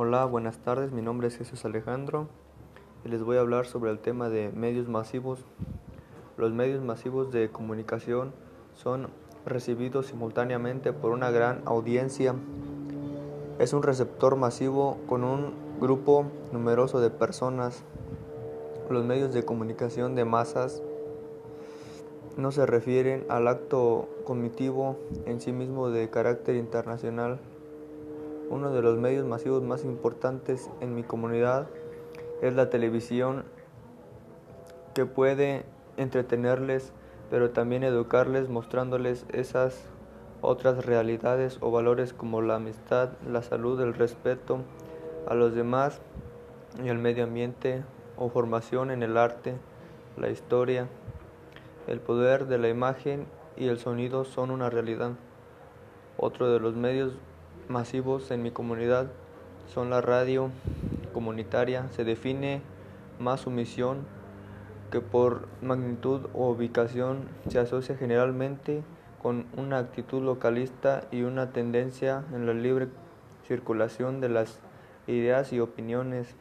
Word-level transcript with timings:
Hola, 0.00 0.26
buenas 0.26 0.58
tardes. 0.58 0.92
Mi 0.92 1.02
nombre 1.02 1.26
es 1.26 1.36
Jesús 1.36 1.64
Alejandro 1.64 2.28
y 3.04 3.08
les 3.08 3.20
voy 3.20 3.36
a 3.36 3.40
hablar 3.40 3.66
sobre 3.66 3.90
el 3.90 3.98
tema 3.98 4.28
de 4.28 4.48
medios 4.50 4.88
masivos. 4.88 5.44
Los 6.36 6.52
medios 6.52 6.84
masivos 6.84 7.32
de 7.32 7.50
comunicación 7.50 8.32
son 8.74 9.08
recibidos 9.44 10.06
simultáneamente 10.06 10.92
por 10.92 11.10
una 11.10 11.32
gran 11.32 11.62
audiencia. 11.64 12.36
Es 13.58 13.72
un 13.72 13.82
receptor 13.82 14.36
masivo 14.36 14.98
con 15.08 15.24
un 15.24 15.52
grupo 15.80 16.26
numeroso 16.52 17.00
de 17.00 17.10
personas. 17.10 17.82
Los 18.88 19.04
medios 19.04 19.34
de 19.34 19.44
comunicación 19.44 20.14
de 20.14 20.24
masas 20.24 20.80
no 22.36 22.52
se 22.52 22.66
refieren 22.66 23.26
al 23.28 23.48
acto 23.48 24.08
cognitivo 24.22 24.96
en 25.26 25.40
sí 25.40 25.50
mismo 25.50 25.90
de 25.90 26.08
carácter 26.08 26.54
internacional. 26.54 27.40
Uno 28.50 28.70
de 28.70 28.82
los 28.82 28.98
medios 28.98 29.26
masivos 29.26 29.62
más 29.62 29.84
importantes 29.84 30.70
en 30.80 30.94
mi 30.94 31.02
comunidad 31.02 31.68
es 32.42 32.54
la 32.54 32.70
televisión 32.70 33.44
que 34.94 35.06
puede 35.06 35.64
entretenerles 35.96 36.92
pero 37.30 37.50
también 37.50 37.84
educarles 37.84 38.48
mostrándoles 38.48 39.26
esas 39.32 39.84
otras 40.40 40.86
realidades 40.86 41.58
o 41.60 41.70
valores 41.70 42.12
como 42.12 42.42
la 42.42 42.56
amistad, 42.56 43.10
la 43.26 43.42
salud, 43.42 43.80
el 43.80 43.94
respeto 43.94 44.60
a 45.26 45.34
los 45.34 45.54
demás 45.54 46.00
y 46.82 46.88
el 46.88 46.98
medio 46.98 47.24
ambiente 47.24 47.82
o 48.16 48.30
formación 48.30 48.90
en 48.90 49.02
el 49.02 49.16
arte, 49.16 49.56
la 50.16 50.30
historia. 50.30 50.88
El 51.86 52.00
poder 52.00 52.46
de 52.46 52.58
la 52.58 52.68
imagen 52.68 53.26
y 53.56 53.68
el 53.68 53.78
sonido 53.78 54.24
son 54.24 54.50
una 54.50 54.70
realidad. 54.70 55.12
Otro 56.16 56.50
de 56.50 56.60
los 56.60 56.76
medios 56.76 57.12
masivos 57.68 58.30
en 58.30 58.42
mi 58.42 58.50
comunidad 58.50 59.08
son 59.72 59.90
la 59.90 60.00
radio 60.00 60.50
comunitaria. 61.12 61.88
Se 61.90 62.04
define 62.04 62.62
más 63.18 63.40
su 63.40 63.50
misión 63.50 64.06
que 64.90 65.00
por 65.00 65.46
magnitud 65.60 66.26
o 66.32 66.48
ubicación 66.50 67.28
se 67.48 67.58
asocia 67.58 67.96
generalmente 67.96 68.82
con 69.22 69.46
una 69.56 69.78
actitud 69.78 70.22
localista 70.22 71.04
y 71.10 71.22
una 71.22 71.50
tendencia 71.52 72.24
en 72.32 72.46
la 72.46 72.54
libre 72.54 72.88
circulación 73.46 74.20
de 74.20 74.28
las 74.28 74.60
ideas 75.06 75.52
y 75.52 75.60
opiniones. 75.60 76.34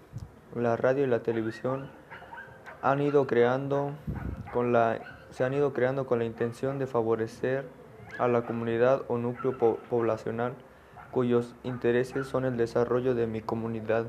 La 0.55 0.77
radio 0.77 1.03
y 1.03 1.07
la 1.07 1.23
televisión 1.23 1.89
han 2.81 3.01
ido 3.01 3.27
creando 3.27 3.91
con 4.53 4.71
la 4.71 4.99
se 5.31 5.43
han 5.43 5.53
ido 5.53 5.73
creando 5.73 6.05
con 6.05 6.19
la 6.19 6.25
intención 6.25 6.79
de 6.79 6.87
favorecer 6.87 7.65
a 8.17 8.29
la 8.29 8.43
comunidad 8.43 9.01
o 9.09 9.17
núcleo 9.17 9.57
poblacional 9.89 10.53
cuyos 11.11 11.55
intereses 11.63 12.27
son 12.27 12.45
el 12.45 12.57
desarrollo 12.57 13.15
de 13.15 13.27
mi 13.27 13.41
comunidad. 13.41 14.07